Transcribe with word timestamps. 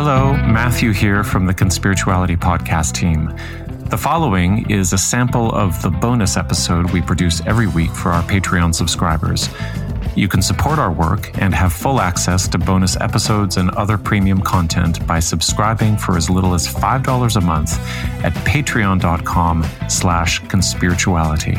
Hello, 0.00 0.32
Matthew 0.32 0.92
here 0.92 1.24
from 1.24 1.44
the 1.44 1.52
Conspirituality 1.52 2.38
Podcast 2.38 2.92
team. 2.92 3.34
The 3.90 3.98
following 3.98 4.70
is 4.70 4.92
a 4.92 4.96
sample 4.96 5.50
of 5.50 5.82
the 5.82 5.90
bonus 5.90 6.36
episode 6.36 6.92
we 6.92 7.02
produce 7.02 7.44
every 7.46 7.66
week 7.66 7.90
for 7.90 8.10
our 8.12 8.22
Patreon 8.22 8.76
subscribers. 8.76 9.48
You 10.14 10.28
can 10.28 10.40
support 10.40 10.78
our 10.78 10.92
work 10.92 11.36
and 11.42 11.52
have 11.52 11.72
full 11.72 12.00
access 12.00 12.46
to 12.46 12.58
bonus 12.58 12.96
episodes 13.00 13.56
and 13.56 13.70
other 13.70 13.98
premium 13.98 14.40
content 14.40 15.04
by 15.04 15.18
subscribing 15.18 15.96
for 15.96 16.16
as 16.16 16.30
little 16.30 16.54
as 16.54 16.68
$5 16.68 17.34
a 17.34 17.40
month 17.40 17.80
at 18.24 18.32
patreon.com 18.46 19.66
slash 19.88 20.40
conspirituality. 20.42 21.56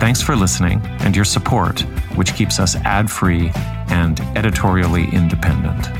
Thanks 0.00 0.22
for 0.22 0.36
listening 0.36 0.80
and 1.00 1.14
your 1.14 1.26
support, 1.26 1.82
which 2.16 2.34
keeps 2.34 2.58
us 2.58 2.76
ad-free 2.76 3.50
and 3.88 4.20
editorially 4.38 5.04
independent. 5.12 5.90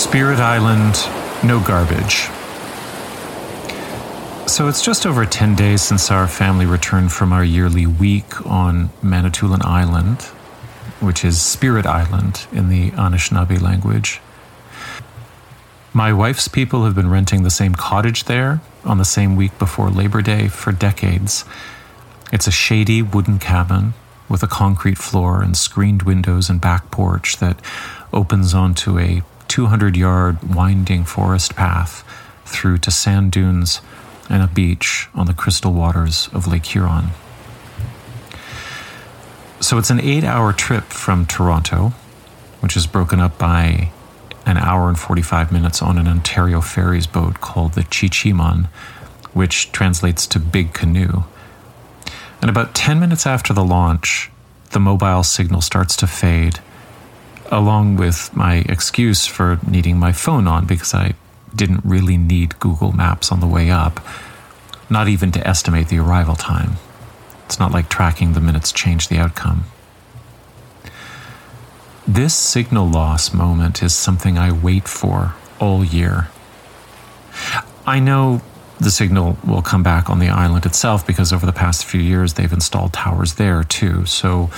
Spirit 0.00 0.40
Island, 0.40 0.94
no 1.44 1.60
garbage. 1.60 2.30
So 4.48 4.66
it's 4.66 4.82
just 4.82 5.04
over 5.04 5.26
10 5.26 5.54
days 5.54 5.82
since 5.82 6.10
our 6.10 6.26
family 6.26 6.64
returned 6.64 7.12
from 7.12 7.34
our 7.34 7.44
yearly 7.44 7.86
week 7.86 8.44
on 8.46 8.88
Manitoulin 9.02 9.60
Island, 9.62 10.22
which 11.00 11.22
is 11.22 11.40
Spirit 11.40 11.84
Island 11.84 12.46
in 12.50 12.70
the 12.70 12.92
Anishinaabe 12.92 13.60
language. 13.60 14.22
My 15.92 16.14
wife's 16.14 16.48
people 16.48 16.86
have 16.86 16.94
been 16.94 17.10
renting 17.10 17.42
the 17.42 17.50
same 17.50 17.74
cottage 17.74 18.24
there 18.24 18.62
on 18.84 18.96
the 18.96 19.04
same 19.04 19.36
week 19.36 19.56
before 19.58 19.90
Labor 19.90 20.22
Day 20.22 20.48
for 20.48 20.72
decades. 20.72 21.44
It's 22.32 22.46
a 22.46 22.52
shady 22.52 23.02
wooden 23.02 23.38
cabin 23.38 23.92
with 24.30 24.42
a 24.42 24.48
concrete 24.48 24.96
floor 24.98 25.42
and 25.42 25.54
screened 25.54 26.04
windows 26.04 26.48
and 26.48 26.58
back 26.58 26.90
porch 26.90 27.36
that 27.36 27.60
opens 28.14 28.54
onto 28.54 28.98
a 28.98 29.22
200 29.50 29.96
yard 29.96 30.54
winding 30.54 31.04
forest 31.04 31.56
path 31.56 32.04
through 32.46 32.78
to 32.78 32.90
sand 32.90 33.32
dunes 33.32 33.80
and 34.28 34.44
a 34.44 34.46
beach 34.46 35.08
on 35.12 35.26
the 35.26 35.34
crystal 35.34 35.72
waters 35.72 36.28
of 36.32 36.46
Lake 36.46 36.66
Huron. 36.66 37.08
So 39.58 39.76
it's 39.76 39.90
an 39.90 40.00
eight 40.00 40.22
hour 40.22 40.52
trip 40.52 40.84
from 40.84 41.26
Toronto, 41.26 41.88
which 42.60 42.76
is 42.76 42.86
broken 42.86 43.18
up 43.18 43.38
by 43.38 43.90
an 44.46 44.56
hour 44.56 44.88
and 44.88 44.98
45 44.98 45.50
minutes 45.50 45.82
on 45.82 45.98
an 45.98 46.06
Ontario 46.06 46.60
Ferries 46.60 47.08
boat 47.08 47.40
called 47.40 47.72
the 47.72 47.82
Chi-Cheemaun, 47.82 48.68
which 49.32 49.72
translates 49.72 50.28
to 50.28 50.38
big 50.38 50.72
canoe. 50.72 51.24
And 52.40 52.48
about 52.48 52.74
10 52.76 53.00
minutes 53.00 53.26
after 53.26 53.52
the 53.52 53.64
launch, 53.64 54.30
the 54.70 54.80
mobile 54.80 55.24
signal 55.24 55.60
starts 55.60 55.96
to 55.96 56.06
fade 56.06 56.60
along 57.50 57.96
with 57.96 58.34
my 58.34 58.64
excuse 58.68 59.26
for 59.26 59.58
needing 59.66 59.98
my 59.98 60.12
phone 60.12 60.46
on 60.46 60.66
because 60.66 60.94
I 60.94 61.14
didn't 61.54 61.84
really 61.84 62.16
need 62.16 62.58
Google 62.60 62.92
Maps 62.92 63.32
on 63.32 63.40
the 63.40 63.46
way 63.46 63.70
up, 63.70 64.00
not 64.88 65.08
even 65.08 65.32
to 65.32 65.46
estimate 65.46 65.88
the 65.88 65.98
arrival 65.98 66.36
time. 66.36 66.72
It's 67.46 67.58
not 67.58 67.72
like 67.72 67.88
tracking 67.88 68.32
the 68.32 68.40
minutes 68.40 68.70
changed 68.70 69.10
the 69.10 69.18
outcome. 69.18 69.64
This 72.06 72.34
signal 72.34 72.88
loss 72.88 73.34
moment 73.34 73.82
is 73.82 73.94
something 73.94 74.38
I 74.38 74.52
wait 74.52 74.88
for 74.88 75.34
all 75.58 75.84
year. 75.84 76.28
I 77.86 77.98
know 78.00 78.40
the 78.78 78.90
signal 78.90 79.36
will 79.46 79.62
come 79.62 79.82
back 79.82 80.08
on 80.08 80.18
the 80.18 80.28
island 80.28 80.64
itself 80.64 81.06
because 81.06 81.32
over 81.32 81.44
the 81.44 81.52
past 81.52 81.84
few 81.84 82.00
years 82.00 82.34
they've 82.34 82.52
installed 82.52 82.92
towers 82.92 83.34
there 83.34 83.62
too. 83.62 84.06
So 84.06 84.50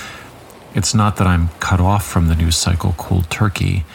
it's 0.75 0.93
not 0.93 1.17
that 1.17 1.27
I'm 1.27 1.49
cut 1.59 1.79
off 1.79 2.05
from 2.05 2.27
the 2.27 2.35
news 2.35 2.55
cycle 2.55 2.93
cold 2.97 3.29
turkey. 3.29 3.85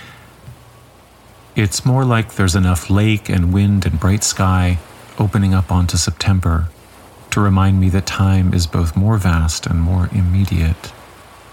It's 1.56 1.84
more 1.84 2.04
like 2.04 2.34
there's 2.34 2.54
enough 2.54 2.88
lake 2.88 3.28
and 3.28 3.52
wind 3.52 3.84
and 3.84 3.98
bright 3.98 4.22
sky 4.22 4.78
opening 5.18 5.54
up 5.54 5.72
onto 5.72 5.96
September 5.96 6.68
to 7.30 7.40
remind 7.40 7.80
me 7.80 7.88
that 7.90 8.06
time 8.06 8.54
is 8.54 8.66
both 8.66 8.96
more 8.96 9.18
vast 9.18 9.66
and 9.66 9.80
more 9.80 10.08
immediate 10.12 10.92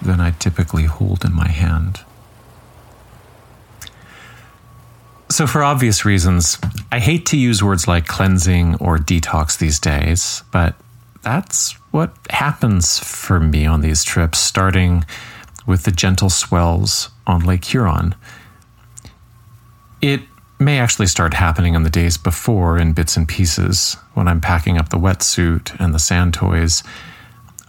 than 0.02 0.20
I 0.20 0.32
typically 0.32 0.84
hold 0.84 1.26
in 1.26 1.34
my 1.34 1.48
hand. 1.48 2.02
So, 5.30 5.48
for 5.48 5.64
obvious 5.64 6.06
reasons, 6.06 6.60
I 6.92 7.00
hate 7.00 7.26
to 7.28 7.38
use 7.38 7.64
words 7.64 7.88
like 7.88 8.06
cleansing 8.06 8.76
or 8.76 8.98
detox 8.98 9.58
these 9.58 9.80
days, 9.80 10.44
but 10.52 10.76
that's 11.24 11.76
what 11.96 12.14
happens 12.30 13.00
for 13.00 13.40
me 13.40 13.66
on 13.66 13.80
these 13.80 14.04
trips, 14.04 14.38
starting 14.38 15.06
with 15.66 15.84
the 15.84 15.92
gentle 15.92 16.30
swells 16.30 17.10
on 17.26 17.40
Lake 17.40 17.64
Huron. 17.64 18.14
It 20.02 20.20
may 20.60 20.78
actually 20.78 21.08
start 21.08 21.36
happening 21.36 21.74
on 21.74 21.84
the 21.84 21.90
days 21.90 22.18
before 22.18 22.78
in 22.78 22.92
bits 22.92 23.16
and 23.16 23.26
pieces 23.26 23.96
when 24.14 24.28
I'm 24.28 24.42
packing 24.42 24.78
up 24.78 24.90
the 24.90 24.98
wetsuit 24.98 25.74
and 25.80 25.94
the 25.94 26.00
sand 26.00 26.34
toys. 26.34 26.84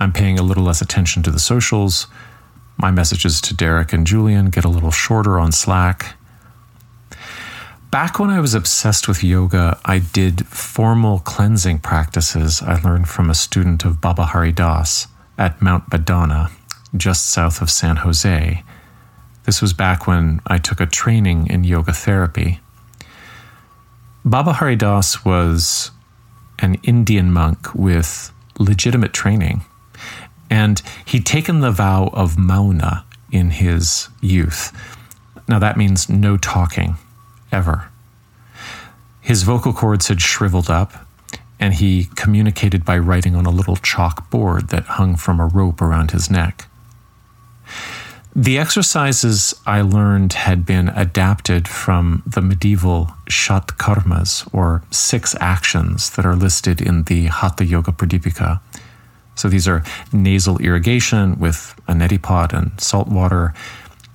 I'm 0.01 0.13
paying 0.13 0.41
a 0.41 0.43
little 0.43 0.65
less 0.65 0.83
attention 0.83 1.23
to 1.23 1.31
the 1.31 1.39
socials. 1.39 2.09
My 2.79 2.91
messages 2.91 3.41
to 3.43 3.55
Derek 3.55 3.93
and 3.93 4.05
Julian 4.05 4.51
get 4.51 4.65
a 4.65 4.69
little 4.69 4.91
shorter 4.91 5.39
on 5.39 5.53
Slack. 5.53 6.17
Back 7.97 8.19
when 8.19 8.29
I 8.29 8.41
was 8.41 8.53
obsessed 8.53 9.09
with 9.09 9.25
yoga, 9.25 9.81
I 9.83 10.01
did 10.01 10.47
formal 10.49 11.21
cleansing 11.21 11.79
practices 11.79 12.61
I 12.61 12.79
learned 12.83 13.09
from 13.09 13.31
a 13.31 13.35
student 13.35 13.87
of 13.87 14.03
Baba 14.03 14.27
Hari 14.27 14.53
Das 14.53 15.07
at 15.39 15.63
Mount 15.63 15.91
Madonna, 15.91 16.51
just 16.95 17.31
south 17.31 17.63
of 17.63 17.71
San 17.71 17.97
Jose. 17.97 18.63
This 19.45 19.63
was 19.63 19.73
back 19.73 20.07
when 20.07 20.43
I 20.47 20.59
took 20.59 20.79
a 20.79 20.85
training 20.85 21.47
in 21.47 21.65
yoga 21.65 21.95
therapy. 21.95 22.61
Baba 24.27 24.53
Hari 24.53 24.77
Das 24.77 25.25
was 25.25 25.91
an 26.59 26.75
Indian 26.83 27.33
monk 27.33 27.75
with 27.75 28.31
legitimate 28.59 29.15
training, 29.15 29.65
and 30.51 30.83
he'd 31.07 31.25
taken 31.25 31.61
the 31.61 31.71
vow 31.71 32.11
of 32.13 32.37
Mauna 32.37 33.07
in 33.33 33.49
his 33.49 34.11
youth. 34.21 34.71
Now, 35.49 35.59
that 35.61 35.79
means 35.79 36.11
no 36.11 36.37
talking 36.37 36.99
ever. 37.61 37.79
His 39.31 39.43
vocal 39.43 39.73
cords 39.73 40.09
had 40.09 40.21
shriveled 40.21 40.71
up, 40.81 40.91
and 41.59 41.75
he 41.75 42.09
communicated 42.23 42.85
by 42.85 42.99
writing 42.99 43.35
on 43.35 43.47
a 43.47 43.57
little 43.59 43.77
chalk 43.77 44.31
board 44.31 44.69
that 44.69 44.95
hung 44.99 45.17
from 45.17 45.41
a 45.41 45.47
rope 45.59 45.81
around 45.81 46.11
his 46.11 46.31
neck. 46.31 46.55
The 48.37 48.59
exercises 48.59 49.55
I 49.65 49.81
learned 49.81 50.35
had 50.35 50.67
been 50.67 50.89
adapted 50.91 51.67
from 51.67 52.23
the 52.27 52.43
medieval 52.43 53.01
Shat 53.27 53.69
Karmas, 53.79 54.47
or 54.53 54.83
six 54.91 55.35
actions 55.41 56.11
that 56.11 56.27
are 56.27 56.37
listed 56.37 56.83
in 56.83 57.05
the 57.05 57.27
Hatha 57.39 57.65
Yoga 57.65 57.93
Pradipika. 57.93 58.61
So 59.35 59.49
these 59.49 59.67
are 59.67 59.83
nasal 60.13 60.59
irrigation 60.59 61.39
with 61.39 61.75
a 61.89 61.95
neti 61.95 62.21
pot 62.21 62.53
and 62.53 62.79
salt 62.79 63.09
water, 63.09 63.55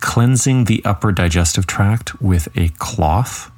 cleansing 0.01 0.65
the 0.65 0.83
upper 0.83 1.11
digestive 1.11 1.65
tract 1.65 2.21
with 2.21 2.49
a 2.57 2.69
cloth. 2.79 3.49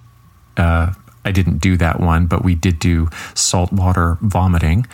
Uh, 0.56 0.94
I 1.26 1.32
didn't 1.32 1.58
do 1.58 1.78
that 1.78 2.00
one, 2.00 2.28
but 2.28 2.44
we 2.44 2.54
did 2.54 2.78
do 2.80 3.10
saltwater 3.34 4.18
vomiting. 4.22 4.86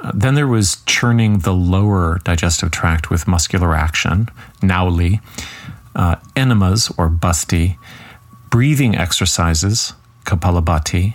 Uh, 0.00 0.12
then 0.14 0.34
there 0.34 0.46
was 0.46 0.82
churning 0.86 1.40
the 1.40 1.52
lower 1.52 2.20
digestive 2.24 2.70
tract 2.70 3.10
with 3.10 3.26
muscular 3.26 3.74
action, 3.74 4.28
nauli, 4.60 5.20
uh, 5.96 6.16
enemas 6.36 6.92
or 6.96 7.08
basti, 7.08 7.78
breathing 8.50 8.94
exercises, 8.94 9.94
kapalabhati, 10.24 11.14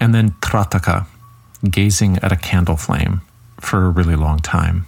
and 0.00 0.14
then 0.14 0.30
trataka, 0.40 1.06
gazing 1.68 2.18
at 2.18 2.32
a 2.32 2.36
candle 2.36 2.76
flame 2.76 3.22
for 3.60 3.86
a 3.86 3.90
really 3.90 4.16
long 4.16 4.38
time. 4.38 4.86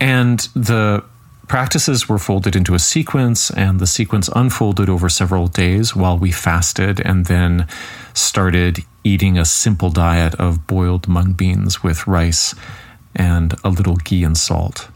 And 0.00 0.40
the 0.54 1.04
practices 1.48 2.08
were 2.08 2.18
folded 2.18 2.56
into 2.56 2.74
a 2.74 2.78
sequence, 2.78 3.50
and 3.50 3.78
the 3.78 3.86
sequence 3.86 4.28
unfolded 4.34 4.88
over 4.88 5.08
several 5.08 5.46
days 5.46 5.94
while 5.94 6.18
we 6.18 6.32
fasted 6.32 7.00
and 7.00 7.26
then 7.26 7.66
started 8.14 8.80
eating 9.04 9.38
a 9.38 9.44
simple 9.44 9.90
diet 9.90 10.34
of 10.36 10.66
boiled 10.66 11.06
mung 11.06 11.32
beans 11.32 11.82
with 11.82 12.06
rice 12.06 12.54
and 13.14 13.54
a 13.64 13.68
little 13.68 13.96
ghee 13.96 14.24
and 14.24 14.36
salt. 14.36 14.88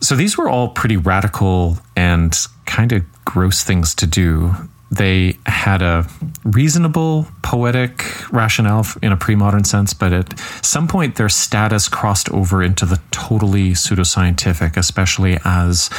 So 0.00 0.14
these 0.14 0.36
were 0.36 0.48
all 0.48 0.68
pretty 0.68 0.96
radical 0.96 1.78
and 1.96 2.36
kind 2.66 2.92
of 2.92 3.04
gross 3.24 3.64
things 3.64 3.94
to 3.96 4.06
do. 4.06 4.54
They 4.90 5.36
had 5.46 5.82
a 5.82 6.06
reasonable 6.44 7.26
poetic 7.42 8.04
rationale 8.32 8.86
in 9.02 9.12
a 9.12 9.16
pre 9.16 9.34
modern 9.34 9.64
sense, 9.64 9.92
but 9.92 10.12
at 10.12 10.38
some 10.64 10.86
point 10.86 11.16
their 11.16 11.28
status 11.28 11.88
crossed 11.88 12.30
over 12.30 12.62
into 12.62 12.86
the 12.86 13.00
totally 13.10 13.72
pseudoscientific, 13.72 14.76
especially 14.76 15.38
as 15.44 15.90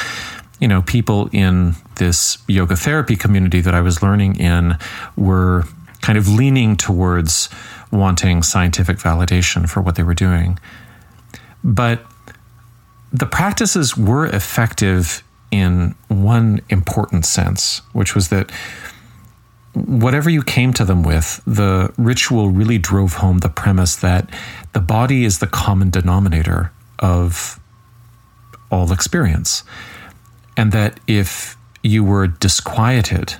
you 0.59 0.67
know, 0.67 0.81
people 0.81 1.29
in 1.31 1.75
this 1.95 2.37
yoga 2.47 2.75
therapy 2.75 3.15
community 3.15 3.61
that 3.61 3.75
I 3.75 3.81
was 3.81 4.01
learning 4.01 4.37
in 4.39 4.77
were 5.15 5.65
kind 6.01 6.17
of 6.17 6.27
leaning 6.27 6.75
towards 6.75 7.49
wanting 7.91 8.43
scientific 8.43 8.97
validation 8.97 9.69
for 9.69 9.81
what 9.81 9.95
they 9.95 10.03
were 10.03 10.13
doing. 10.13 10.57
But 11.63 12.05
the 13.11 13.25
practices 13.25 13.95
were 13.95 14.25
effective 14.25 15.23
in 15.51 15.95
one 16.07 16.61
important 16.69 17.25
sense, 17.25 17.81
which 17.93 18.15
was 18.15 18.29
that 18.29 18.51
whatever 19.85 20.29
you 20.29 20.41
came 20.41 20.73
to 20.73 20.85
them 20.85 21.03
with, 21.03 21.41
the 21.45 21.93
ritual 21.97 22.49
really 22.49 22.77
drove 22.77 23.15
home 23.15 23.39
the 23.39 23.49
premise 23.49 23.95
that 23.97 24.29
the 24.73 24.79
body 24.79 25.23
is 25.23 25.39
the 25.39 25.47
common 25.47 25.89
denominator 25.89 26.71
of 26.99 27.59
all 28.71 28.91
experience. 28.91 29.63
And 30.55 30.71
that 30.71 30.99
if 31.07 31.55
you 31.83 32.03
were 32.03 32.27
disquieted 32.27 33.35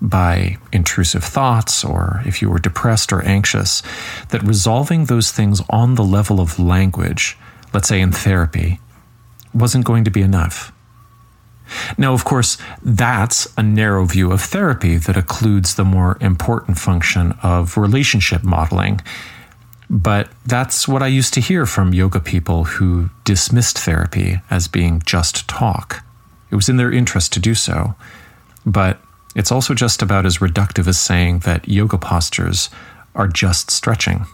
by 0.00 0.56
intrusive 0.72 1.24
thoughts 1.24 1.84
or 1.84 2.22
if 2.24 2.40
you 2.40 2.48
were 2.48 2.58
depressed 2.58 3.12
or 3.12 3.22
anxious, 3.22 3.82
that 4.30 4.42
resolving 4.42 5.06
those 5.06 5.30
things 5.32 5.60
on 5.68 5.96
the 5.96 6.04
level 6.04 6.40
of 6.40 6.58
language, 6.58 7.36
let's 7.74 7.88
say 7.88 8.00
in 8.00 8.12
therapy, 8.12 8.80
wasn't 9.52 9.84
going 9.84 10.04
to 10.04 10.10
be 10.10 10.22
enough. 10.22 10.72
Now, 11.96 12.12
of 12.12 12.24
course, 12.24 12.58
that's 12.82 13.52
a 13.56 13.62
narrow 13.62 14.04
view 14.04 14.32
of 14.32 14.40
therapy 14.40 14.96
that 14.96 15.16
occludes 15.16 15.76
the 15.76 15.84
more 15.84 16.18
important 16.20 16.78
function 16.78 17.32
of 17.42 17.76
relationship 17.76 18.42
modeling. 18.42 19.00
But 19.88 20.28
that's 20.46 20.86
what 20.86 21.02
I 21.02 21.08
used 21.08 21.34
to 21.34 21.40
hear 21.40 21.66
from 21.66 21.92
yoga 21.92 22.20
people 22.20 22.64
who 22.64 23.10
dismissed 23.24 23.78
therapy 23.78 24.40
as 24.48 24.68
being 24.68 25.02
just 25.04 25.48
talk. 25.48 26.04
It 26.50 26.54
was 26.56 26.68
in 26.68 26.76
their 26.76 26.92
interest 26.92 27.32
to 27.32 27.40
do 27.40 27.54
so, 27.54 27.94
but 28.64 29.00
it's 29.34 29.52
also 29.52 29.74
just 29.74 30.02
about 30.02 30.26
as 30.26 30.38
reductive 30.38 30.86
as 30.86 30.98
saying 30.98 31.40
that 31.40 31.68
yoga 31.68 31.98
postures 31.98 32.70
are 33.14 33.28
just 33.28 33.70
stretching. 33.70 34.26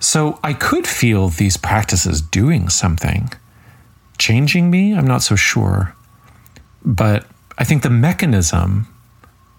So 0.00 0.40
I 0.42 0.54
could 0.54 0.86
feel 0.86 1.28
these 1.28 1.56
practices 1.56 2.22
doing 2.22 2.68
something. 2.68 3.30
Changing 4.20 4.70
me, 4.70 4.94
I'm 4.94 5.06
not 5.06 5.22
so 5.22 5.34
sure. 5.34 5.96
But 6.84 7.26
I 7.56 7.64
think 7.64 7.82
the 7.82 7.88
mechanism 7.88 8.86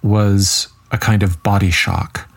was 0.04 0.68
a 0.92 1.00
kind 1.00 1.24
of 1.24 1.42
body 1.42 1.72
shock, 1.72 2.30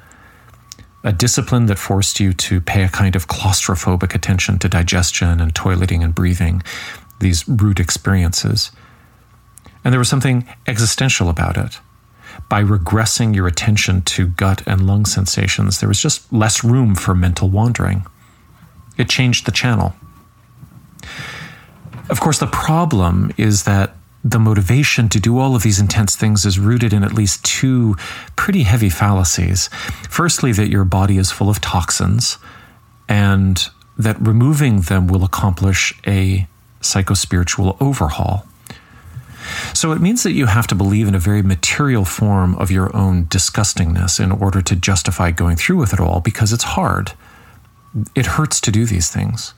a 1.04 1.12
discipline 1.12 1.66
that 1.66 1.78
forced 1.78 2.20
you 2.20 2.32
to 2.32 2.62
pay 2.62 2.82
a 2.82 2.88
kind 2.88 3.14
of 3.14 3.28
claustrophobic 3.28 4.14
attention 4.14 4.58
to 4.60 4.70
digestion 4.70 5.38
and 5.38 5.52
toileting 5.52 6.02
and 6.02 6.14
breathing, 6.14 6.62
these 7.20 7.46
root 7.46 7.78
experiences. 7.78 8.72
And 9.84 9.92
there 9.92 9.98
was 9.98 10.08
something 10.08 10.48
existential 10.66 11.28
about 11.28 11.58
it. 11.58 11.78
By 12.48 12.62
regressing 12.62 13.34
your 13.34 13.46
attention 13.46 14.00
to 14.00 14.28
gut 14.28 14.66
and 14.66 14.86
lung 14.86 15.04
sensations, 15.04 15.80
there 15.80 15.90
was 15.90 16.00
just 16.00 16.32
less 16.32 16.64
room 16.64 16.94
for 16.94 17.14
mental 17.14 17.50
wandering. 17.50 18.06
It 18.96 19.10
changed 19.10 19.44
the 19.44 19.52
channel. 19.52 19.94
Of 22.10 22.20
course, 22.20 22.38
the 22.38 22.46
problem 22.46 23.32
is 23.36 23.64
that 23.64 23.96
the 24.22 24.38
motivation 24.38 25.08
to 25.10 25.20
do 25.20 25.38
all 25.38 25.54
of 25.54 25.62
these 25.62 25.78
intense 25.78 26.16
things 26.16 26.46
is 26.46 26.58
rooted 26.58 26.92
in 26.92 27.04
at 27.04 27.12
least 27.12 27.44
two 27.44 27.96
pretty 28.36 28.62
heavy 28.62 28.88
fallacies. 28.88 29.68
Firstly, 30.08 30.52
that 30.52 30.70
your 30.70 30.84
body 30.84 31.18
is 31.18 31.30
full 31.30 31.50
of 31.50 31.60
toxins, 31.60 32.38
and 33.08 33.68
that 33.98 34.20
removing 34.20 34.80
them 34.82 35.06
will 35.06 35.24
accomplish 35.24 35.94
a 36.06 36.46
psychospiritual 36.80 37.76
overhaul. 37.80 38.46
So 39.74 39.92
it 39.92 40.00
means 40.00 40.22
that 40.22 40.32
you 40.32 40.46
have 40.46 40.66
to 40.68 40.74
believe 40.74 41.06
in 41.06 41.14
a 41.14 41.18
very 41.18 41.42
material 41.42 42.04
form 42.04 42.54
of 42.56 42.70
your 42.70 42.94
own 42.96 43.26
disgustingness 43.26 44.18
in 44.18 44.32
order 44.32 44.62
to 44.62 44.74
justify 44.74 45.30
going 45.30 45.56
through 45.56 45.76
with 45.76 45.92
it 45.92 46.00
all 46.00 46.20
because 46.20 46.52
it's 46.52 46.64
hard. 46.64 47.12
It 48.14 48.26
hurts 48.26 48.60
to 48.62 48.70
do 48.70 48.86
these 48.86 49.10
things. 49.10 49.52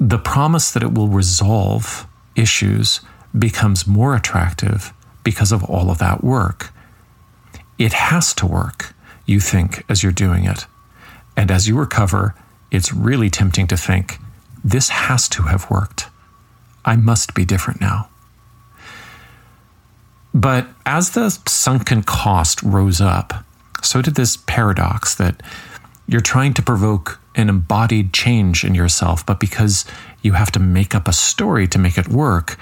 The 0.00 0.18
promise 0.18 0.70
that 0.70 0.82
it 0.82 0.94
will 0.94 1.08
resolve 1.08 2.06
issues 2.34 3.00
becomes 3.38 3.86
more 3.86 4.16
attractive 4.16 4.94
because 5.22 5.52
of 5.52 5.62
all 5.64 5.90
of 5.90 5.98
that 5.98 6.24
work. 6.24 6.72
It 7.78 7.92
has 7.92 8.32
to 8.34 8.46
work, 8.46 8.94
you 9.26 9.40
think, 9.40 9.84
as 9.90 10.02
you're 10.02 10.10
doing 10.10 10.44
it. 10.46 10.64
And 11.36 11.50
as 11.50 11.68
you 11.68 11.78
recover, 11.78 12.34
it's 12.70 12.94
really 12.94 13.28
tempting 13.28 13.66
to 13.68 13.76
think, 13.76 14.18
this 14.64 14.88
has 14.88 15.28
to 15.30 15.42
have 15.42 15.70
worked. 15.70 16.08
I 16.84 16.96
must 16.96 17.34
be 17.34 17.44
different 17.44 17.80
now. 17.80 18.08
But 20.32 20.66
as 20.86 21.10
the 21.10 21.28
sunken 21.46 22.02
cost 22.04 22.62
rose 22.62 23.00
up, 23.02 23.44
so 23.82 24.00
did 24.00 24.14
this 24.14 24.38
paradox 24.46 25.14
that 25.16 25.42
you're 26.06 26.20
trying 26.20 26.54
to 26.54 26.62
provoke 26.62 27.20
an 27.40 27.48
embodied 27.48 28.12
change 28.12 28.64
in 28.64 28.74
yourself, 28.74 29.24
but 29.24 29.40
because 29.40 29.84
you 30.22 30.32
have 30.32 30.52
to 30.52 30.60
make 30.60 30.94
up 30.94 31.08
a 31.08 31.12
story 31.12 31.66
to 31.68 31.78
make 31.78 31.98
it 31.98 32.08
work, 32.08 32.58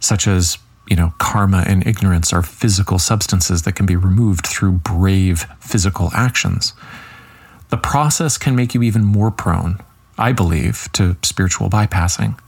such 0.00 0.26
as, 0.26 0.58
you 0.88 0.96
know, 0.96 1.12
karma 1.18 1.64
and 1.66 1.86
ignorance 1.86 2.32
are 2.32 2.42
physical 2.42 2.98
substances 2.98 3.62
that 3.62 3.72
can 3.72 3.86
be 3.86 3.96
removed 3.96 4.46
through 4.46 4.72
brave 4.72 5.46
physical 5.60 6.10
actions. 6.14 6.72
The 7.68 7.76
process 7.76 8.38
can 8.38 8.56
make 8.56 8.74
you 8.74 8.82
even 8.82 9.04
more 9.04 9.30
prone, 9.30 9.78
I 10.16 10.32
believe, 10.32 10.88
to 10.94 11.16
spiritual 11.22 11.68
bypassing. 11.68 12.38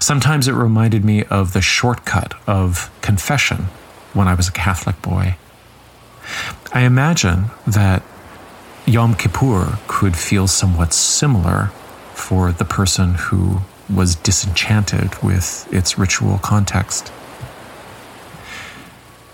Sometimes 0.00 0.48
it 0.48 0.52
reminded 0.52 1.04
me 1.04 1.24
of 1.24 1.52
the 1.52 1.60
shortcut 1.60 2.34
of 2.46 2.90
confession 3.02 3.66
when 4.12 4.28
I 4.28 4.34
was 4.34 4.48
a 4.48 4.52
Catholic 4.52 5.00
boy. 5.02 5.36
I 6.72 6.82
imagine 6.82 7.46
that 7.66 8.02
Yom 8.86 9.14
Kippur 9.14 9.78
could 9.86 10.14
feel 10.14 10.46
somewhat 10.46 10.92
similar 10.92 11.66
for 12.12 12.52
the 12.52 12.66
person 12.66 13.14
who 13.14 13.60
was 13.88 14.14
disenchanted 14.14 15.22
with 15.22 15.66
its 15.72 15.98
ritual 15.98 16.38
context. 16.38 17.10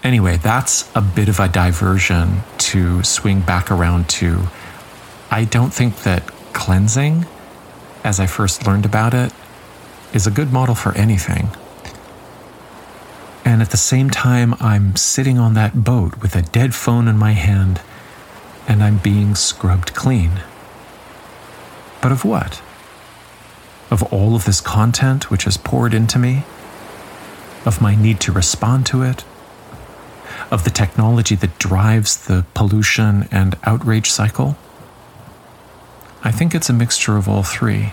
Anyway, 0.05 0.37
that's 0.37 0.91
a 0.95 1.01
bit 1.01 1.29
of 1.29 1.41
a 1.41 1.49
diversion 1.49 2.41
to 2.59 3.03
swing 3.03 3.41
back 3.41 3.71
around 3.71 4.09
to. 4.09 4.49
I 5.31 5.45
don't 5.45 5.73
think 5.73 6.03
that 6.03 6.27
cleansing, 6.53 7.27
as 8.05 8.21
I 8.21 8.27
first 8.27 8.67
learned 8.67 8.87
about 8.87 9.15
it, 9.15 9.33
is 10.15 10.27
a 10.27 10.31
good 10.31 10.53
model 10.53 10.75
for 10.75 10.97
anything. 10.97 11.51
And 13.45 13.61
at 13.61 13.71
the 13.71 13.77
same 13.77 14.11
time, 14.11 14.55
I'm 14.61 14.95
sitting 14.97 15.39
on 15.39 15.55
that 15.55 15.85
boat 15.85 16.23
with 16.23 16.37
a 16.37 16.43
dead 16.43 16.75
phone 16.75 17.09
in 17.09 17.19
my 17.19 17.33
hand 17.33 17.81
and 18.71 18.85
I'm 18.85 18.99
being 18.99 19.35
scrubbed 19.35 19.95
clean. 19.95 20.43
But 22.01 22.13
of 22.13 22.25
what? 22.25 22.63
Of 23.91 24.05
all 24.13 24.37
of 24.37 24.45
this 24.45 24.61
content 24.61 25.29
which 25.29 25.45
is 25.45 25.57
poured 25.57 25.93
into 25.93 26.21
me? 26.21 26.45
Of 27.67 27.83
my 27.83 27.97
need 27.97 28.21
to 28.21 28.33
respond 28.33 28.87
to 28.87 29.03
it? 29.03 29.25
Of 30.53 30.63
the 30.63 30.71
technology 30.71 31.35
that 31.35 31.59
drives 31.59 32.25
the 32.29 32.47
pollution 32.55 33.27
and 33.33 33.59
outrage 33.65 34.09
cycle? 34.09 34.57
I 36.23 36.31
think 36.31 36.55
it's 36.55 36.71
a 36.71 36.73
mixture 36.73 37.17
of 37.17 37.29
all 37.29 37.43
three. 37.43 37.93